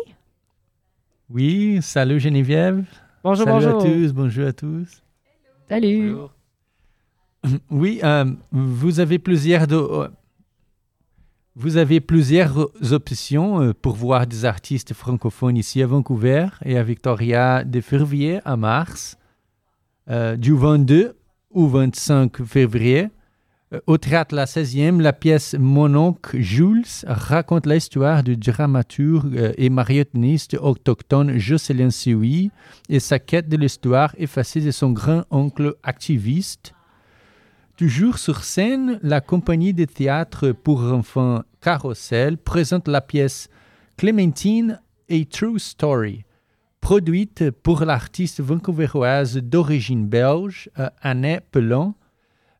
[1.29, 2.83] Oui, salut Geneviève.
[3.23, 3.79] Bonjour, salut bonjour.
[3.79, 5.01] à tous, bonjour à tous.
[5.69, 6.15] Salut.
[7.71, 10.09] Oui, euh, vous avez plusieurs de- euh,
[11.55, 16.83] vous avez plusieurs options euh, pour voir des artistes francophones ici à Vancouver et à
[16.83, 19.17] Victoria de février à mars,
[20.09, 21.15] euh, du 22
[21.51, 23.07] au 25 février.
[23.73, 29.53] Euh, Au théâtre La 16e, la pièce Mon oncle Jules raconte l'histoire du dramaturge euh,
[29.57, 32.51] et marionnettiste autochtone Jocelyn Sioui
[32.89, 36.73] et sa quête de l'histoire effacée de son grand-oncle activiste.
[37.77, 43.49] Toujours sur scène, la compagnie de théâtre pour enfants Carousel présente la pièce
[43.97, 46.23] Clémentine, A True Story,
[46.81, 51.93] produite pour l'artiste vancouveroise d'origine belge euh, Anne Pelon.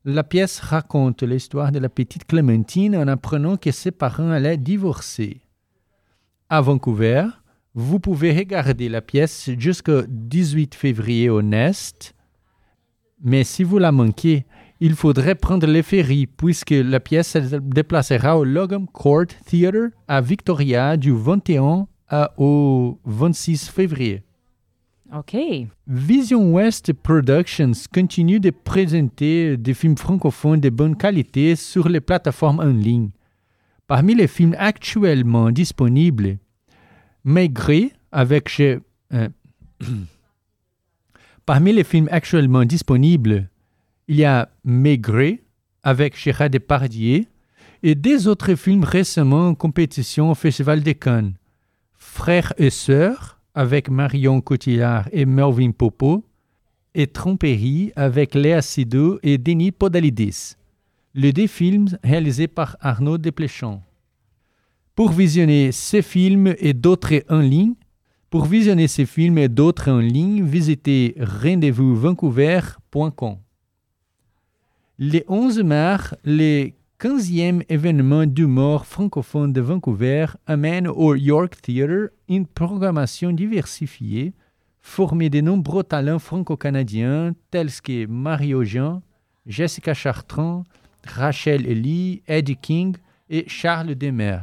[0.04, 5.42] La pièce raconte l'histoire de la petite Clémentine en apprenant que ses parents allaient divorcer.
[6.48, 7.26] À Vancouver,
[7.74, 12.14] vous pouvez regarder la pièce jusqu'au 18 février au Nest.
[13.22, 14.46] Mais si vous la manquez,
[14.80, 20.22] il faudrait prendre les ferries puisque la pièce se déplacera au Logan Court Theatre à
[20.22, 24.22] Victoria du 21 à- au 26 février.
[25.88, 32.60] Vision West Productions continue de présenter des films francophones de bonne qualité sur les plateformes
[32.60, 33.10] en ligne.
[33.88, 36.38] Parmi les films actuellement disponibles,
[37.24, 38.78] Maigret avec chez...
[39.12, 39.28] euh,
[41.46, 43.48] Parmi les films actuellement disponibles,
[44.06, 45.42] il y a Maigret
[45.82, 47.24] avec Gérard Depardieu
[47.82, 51.34] et des autres films récemment en compétition au Festival de Cannes.
[51.96, 56.24] Frères et sœurs avec Marion Cotillard et Melvin Popo
[56.94, 60.54] et Tromperie avec Léa Seydoux et Denis Podalidis.
[61.14, 63.80] Les deux films réalisés par Arnaud Desplechin.
[64.94, 67.74] Pour visionner ces films et d'autres en ligne,
[68.28, 73.38] pour visionner ces films et d'autres en ligne, visitez rendez-vous-vancouver.com.
[74.98, 76.68] Le 11 mars, le
[77.00, 84.34] 15e événement d'humour francophone de Vancouver amène au York Theatre une programmation diversifiée
[84.82, 89.00] formée de nombreux talents franco-canadiens tels que Mario Jean,
[89.46, 90.64] Jessica Chartrand,
[91.06, 92.94] Rachel Ellie, Eddie King
[93.30, 94.40] et Charles Demer.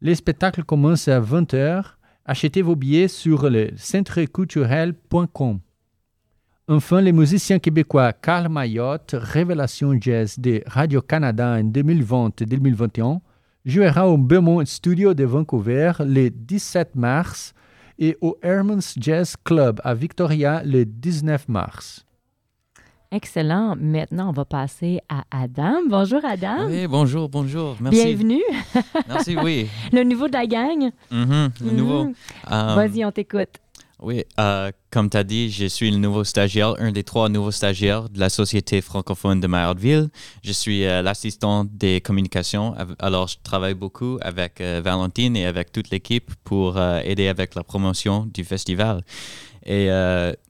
[0.00, 1.84] Les spectacles commencent à 20h.
[2.24, 5.60] Achetez vos billets sur le centreculturel.com.
[6.72, 13.18] Enfin, les musiciens québécois Carl Mayotte, Révélation Jazz de Radio-Canada en 2020-2021,
[13.64, 17.54] jouera au Beaumont Studio de Vancouver le 17 mars
[17.98, 22.06] et au Herman's Jazz Club à Victoria le 19 mars.
[23.10, 23.74] Excellent.
[23.74, 25.80] Maintenant, on va passer à Adam.
[25.88, 26.68] Bonjour, Adam.
[26.68, 27.76] Oui, bonjour, bonjour.
[27.80, 28.04] Merci.
[28.04, 28.42] Bienvenue.
[29.08, 29.66] Merci, oui.
[29.92, 30.92] Le nouveau de la gang.
[31.10, 32.04] Mhm, le nouveau.
[32.04, 32.14] Mhm.
[32.52, 33.58] Euh, Vas-y, on t'écoute.
[34.02, 37.50] Oui, euh, comme tu as dit, je suis le nouveau stagiaire, un des trois nouveaux
[37.50, 40.08] stagiaires de la Société francophone de Maillardville.
[40.42, 45.70] Je suis euh, l'assistant des communications, alors je travaille beaucoup avec euh, Valentine et avec
[45.70, 49.02] toute l'équipe pour aider avec la promotion du festival.
[49.66, 49.90] Et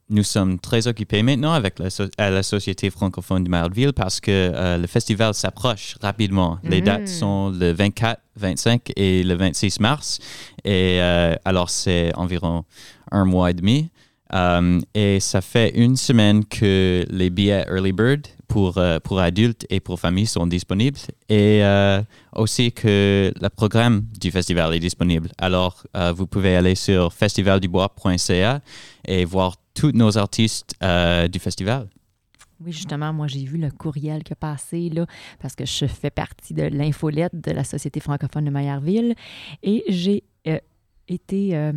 [0.09, 4.21] nous sommes très occupés maintenant avec la, so- à la Société francophone de Maillardville parce
[4.21, 6.57] que le festival s'approche rapidement.
[6.63, 6.85] Les Mhm.
[6.85, 10.19] dates sont le 24, 25 et le 26 mars.
[10.63, 11.01] Et
[11.43, 12.63] alors, c'est environ
[13.11, 13.89] un mois et demi.
[14.33, 19.65] Euh, et ça fait une semaine que les billets Early Bird pour, euh, pour adultes
[19.69, 22.01] et pour familles sont disponibles et euh,
[22.35, 25.29] aussi que le programme du festival est disponible.
[25.37, 25.83] Alors,
[26.15, 28.61] vous pouvez aller sur festivaldubois.ca
[29.05, 30.75] et voir tous nos artistes
[31.31, 31.87] du festival.
[32.63, 35.07] Oui, justement, moi, j'ai vu le courriel qui a passé, là,
[35.39, 39.15] parce que je fais partie de l'infolette de la Société francophone de Maillardville
[39.63, 40.23] et j'ai
[41.07, 41.73] été...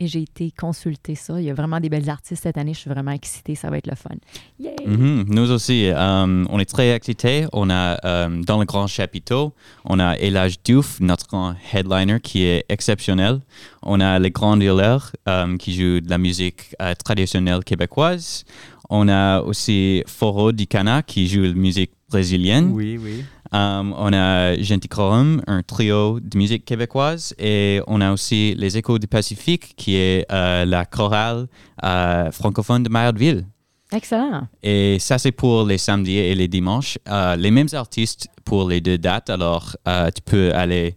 [0.00, 1.38] et j'ai été consulter ça.
[1.38, 2.72] Il y a vraiment des belles artistes cette année.
[2.72, 3.54] Je suis vraiment excitée.
[3.54, 4.14] Ça va être le fun.
[4.58, 4.74] Yay!
[4.86, 7.46] Mhm, Nous aussi, euh, on est très excités.
[7.52, 9.52] On a euh, dans le grand chapiteau,
[9.84, 13.40] on a Elage Diouf, notre grand headliner qui est exceptionnel.
[13.82, 18.44] On a les grands dealers euh, qui jouent de la musique traditionnelle québécoise.
[18.88, 22.70] On a aussi Foro Dicana qui joue de la musique brésilienne.
[22.72, 23.24] Oui, oui.
[23.52, 28.98] Euh, on a Genticorum, un trio de musique québécoise, et on a aussi les Échos
[28.98, 31.48] du Pacifique, qui est euh, la chorale
[31.84, 33.46] euh, francophone de Maillardville.
[33.92, 34.46] Excellent.
[34.62, 36.96] Et ça, c'est pour les samedis et les dimanches.
[37.08, 39.30] Euh, les mêmes artistes pour les deux dates.
[39.30, 39.76] Alors,
[40.14, 40.96] tu peux aller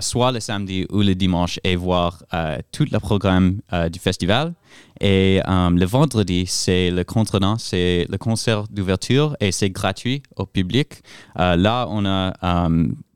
[0.00, 4.54] soit le samedi ou le dimanche et voir euh, tout le programme euh, du festival.
[5.00, 10.46] Et euh, le vendredi, c'est le contredanse, c'est le concert d'ouverture et c'est gratuit au
[10.46, 11.02] public.
[11.36, 12.68] Là, on a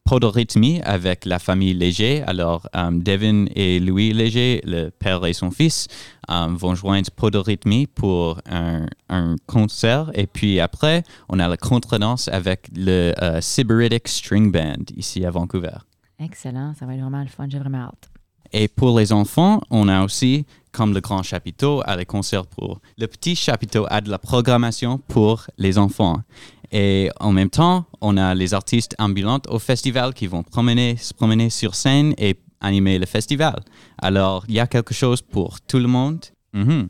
[0.04, 2.22] Podorythmie avec la famille Léger.
[2.26, 5.86] Alors, Devin et Louis Léger, le père et son fils,
[6.28, 10.10] vont joindre Podorythmie pour un, un concert.
[10.14, 15.89] Et puis après, on a la contredanse avec le Sybaritic String Band ici à Vancouver.
[16.20, 16.74] Excellent.
[16.78, 17.46] Ça va être vraiment le fun.
[17.48, 18.10] J'ai vraiment hâte.
[18.52, 22.80] Et pour les enfants, on a aussi, comme le grand chapiteau, a les concerts pour.
[22.98, 26.22] Le petit chapiteau a de la programmation pour les enfants.
[26.72, 31.14] Et en même temps, on a les artistes ambulants au festival qui vont promener, se
[31.14, 33.60] promener sur scène et animer le festival.
[33.98, 36.24] Alors, il y a quelque chose pour tout le monde.
[36.52, 36.88] Mhm.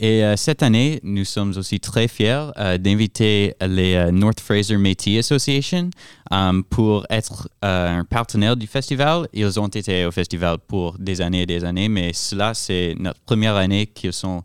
[0.00, 4.76] Et euh, cette année, nous sommes aussi très fiers euh, d'inviter les euh, North Fraser
[4.78, 5.90] Métis Association
[6.32, 9.28] euh, pour être un partenaire du festival.
[9.32, 13.20] Ils ont été au festival pour des années et des années, mais cela, c'est notre
[13.20, 14.42] première année qu'ils sont,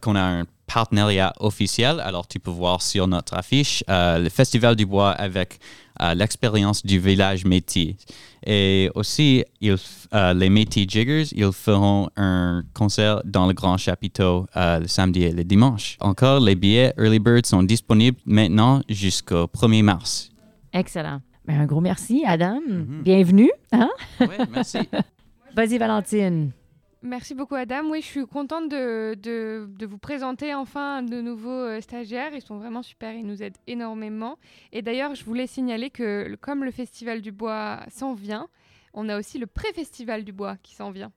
[0.00, 2.00] qu'on a un partenariat officiel.
[2.00, 5.58] Alors, tu peux voir sur notre affiche euh, le Festival du Bois avec
[6.00, 7.94] euh, l'expérience du village Métis.
[8.44, 9.76] Et aussi, ils,
[10.14, 15.32] euh, les Métis Jiggers, ils feront un concert dans le Grand Chapiteau le samedi et
[15.32, 15.96] le dimanche.
[16.00, 20.30] Encore, les billets Early Bird sont disponibles maintenant jusqu'au 1er mars.
[20.72, 21.20] Excellent.
[21.46, 22.60] Ben, un gros merci, Adam.
[22.66, 23.02] Mhm.
[23.02, 23.50] Bienvenue.
[23.72, 23.90] Hein?
[24.20, 24.78] Oui, merci.
[25.56, 26.52] Vas-y, Valentine.
[27.06, 27.88] Merci beaucoup Adam.
[27.88, 32.34] Oui, je suis contente de, vous présenter enfin de nouveaux euh, stagiaires.
[32.34, 34.38] Ils sont vraiment super, ils nous aident énormément.
[34.72, 38.48] Et d'ailleurs, je voulais signaler que comme le Festival du Bois s'en vient,
[38.92, 41.12] on a aussi le pré-festival du Bois qui s'en vient.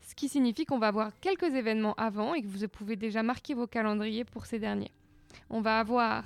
[0.00, 3.54] Ce qui signifie qu'on va avoir quelques événements avant et que vous pouvez déjà marquer
[3.54, 4.92] vos calendriers pour ces derniers.
[5.50, 6.22] On va avoir,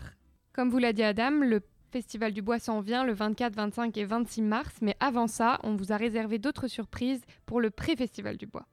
[0.53, 4.05] comme vous l'a dit Adam, le Festival du Bois s'en vient le 24, 25 et
[4.05, 8.45] 26 mars, mais avant ça, on vous a réservé d'autres surprises pour le pré-Festival du
[8.45, 8.67] Bois.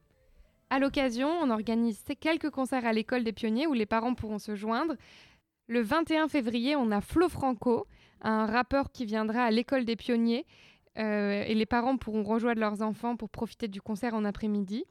[0.74, 4.56] À l'occasion, on organise quelques concerts à l'école des pionniers où les parents pourront se
[4.56, 4.96] joindre.
[5.68, 7.86] Le 21 février, on a Flo Franco,
[8.22, 10.44] un rappeur qui viendra à l'école des pionniers
[10.98, 14.84] euh, et les parents pourront rejoindre leurs enfants pour profiter du concert en après-midi.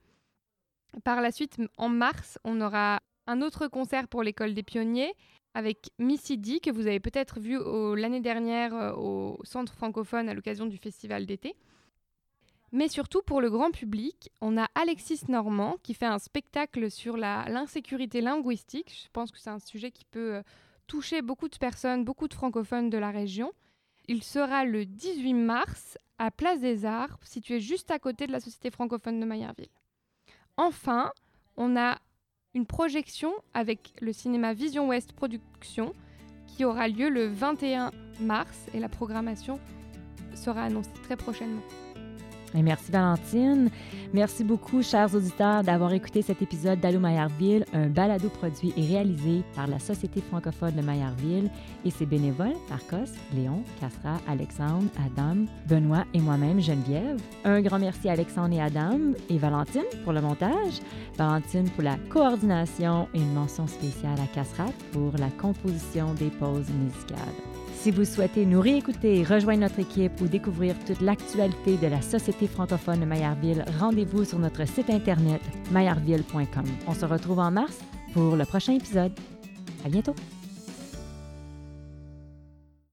[1.03, 5.13] Par la suite, en mars, on aura un autre concert pour l'école des pionniers
[5.53, 7.59] avec Missy D, que vous avez peut-être vu
[7.97, 11.57] l'année dernière euh, au Centre francophone à l'occasion du festival d'été.
[12.73, 17.17] Mais surtout pour le grand public, on a Alexis Normand qui fait un spectacle sur
[17.17, 19.03] l'insécurité linguistique.
[19.05, 20.43] Je pense que c'est un sujet qui peut euh,
[20.87, 23.51] toucher beaucoup de personnes, beaucoup de francophones de la région.
[24.07, 28.39] Il sera le 18 mars à Place des Arts, située juste à côté de la
[28.39, 29.69] Société francophone de Maillardville.
[30.57, 31.11] Enfin,
[31.57, 31.99] on a
[32.55, 35.93] une projection avec le cinéma Vision Ouest Productions
[36.47, 39.59] qui aura lieu le 21 mars et la programmation
[40.33, 41.61] sera annoncée très prochainement.
[42.61, 43.69] Merci Valentine.
[44.13, 49.43] Merci beaucoup, chers auditeurs, d'avoir écouté cet épisode d'Allô Maillardville, un balado produit et réalisé
[49.55, 51.49] par la Société francophone de Maillardville
[51.83, 57.19] et ses bénévoles, Marcos, Léon, Castra, Alexandre, Adam, Benoît et moi-même, Geneviève.
[57.43, 58.99] Un grand merci à Alexandre et Adam
[59.29, 60.79] et Valentine pour le montage,
[61.17, 66.69] Valentine pour la coordination et une mention spéciale à Castra pour la composition des pauses
[66.69, 67.62] musicales.
[67.83, 72.47] Si vous souhaitez nous réécouter, rejoindre notre équipe ou découvrir toute l'actualité de la Société
[72.47, 76.63] francophone de Maillardville, rendez-vous sur notre site internet maillardville.com.
[76.87, 77.77] On se retrouve en mars
[78.13, 79.11] pour le prochain épisode.
[79.85, 80.15] À bientôt!